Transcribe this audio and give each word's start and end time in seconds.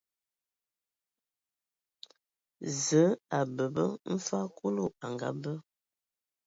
Zǝǝ 2.83 3.03
a 3.37 3.39
bǝbǝ 3.55 3.85
mfag 4.13 4.47
Kulu 4.57 4.85
a 5.05 5.07
ngabǝ. 5.13 5.53